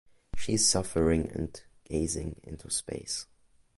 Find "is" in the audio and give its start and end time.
0.53-0.67